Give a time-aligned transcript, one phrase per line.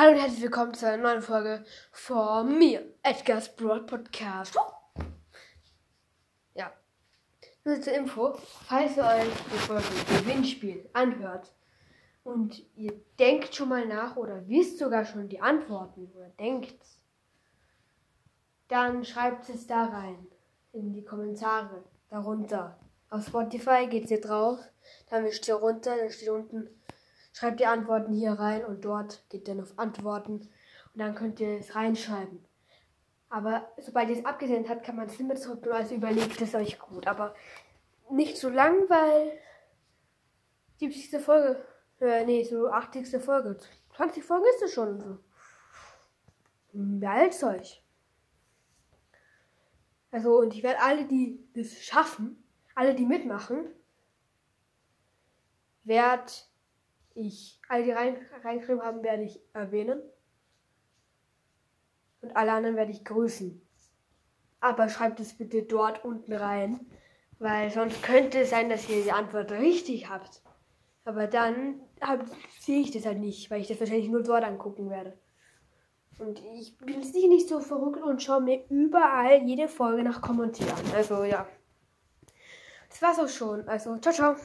[0.00, 4.56] Hallo und herzlich willkommen zu einer neuen Folge von mir, Edgar's Broad Podcast.
[6.54, 6.72] Ja,
[7.66, 8.32] nur zur Info,
[8.66, 11.52] falls ihr euch die Folge Gewinnspiel anhört
[12.24, 16.82] und ihr denkt schon mal nach oder wisst sogar schon die Antworten oder denkt,
[18.68, 20.26] dann schreibt es da rein
[20.72, 22.80] in die Kommentare darunter.
[23.10, 24.60] Auf Spotify geht ihr drauf,
[25.10, 26.70] dann wischt ihr runter, dann steht unten
[27.32, 31.58] schreibt die Antworten hier rein und dort geht dann auf Antworten und dann könnt ihr
[31.58, 32.44] es reinschreiben.
[33.28, 36.54] Aber sobald ihr es abgesendet habt, kann man es nicht mehr zurück also überlegt es
[36.54, 37.06] euch gut.
[37.06, 37.34] Aber
[38.10, 39.38] nicht so lang, weil
[40.78, 41.20] 70.
[41.22, 41.64] Folge,
[42.00, 43.22] äh, nee, so 80.
[43.22, 43.56] Folge.
[43.96, 45.18] 20 Folgen ist es schon so.
[46.72, 47.84] Beeilt euch.
[50.10, 52.42] Also, und ich werde alle, die das schaffen,
[52.74, 53.66] alle, die mitmachen,
[55.84, 56.32] werde
[57.14, 60.00] ich, alle, die rein, reingeschrieben haben, werde ich erwähnen.
[62.22, 63.60] Und alle anderen werde ich grüßen.
[64.60, 66.80] Aber schreibt es bitte dort unten rein,
[67.38, 70.42] weil sonst könnte es sein, dass ihr die Antwort richtig habt.
[71.04, 72.24] Aber dann hab,
[72.58, 75.18] sehe ich das halt nicht, weil ich das wahrscheinlich nur dort angucken werde.
[76.18, 80.76] Und ich bin sicher nicht so verrückt und schaue mir überall jede Folge nach Kommentieren.
[80.94, 81.48] Also ja.
[82.90, 83.66] Das war's auch schon.
[83.66, 84.36] Also, ciao, ciao.